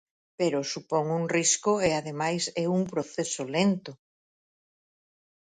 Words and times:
Pero 0.39 0.69
supón 0.73 1.05
un 1.19 1.23
risco 1.37 1.71
e 1.87 1.89
ademais 1.93 2.43
é 2.63 2.65
un 2.77 2.81
proceso 2.93 3.43
lento. 3.55 3.91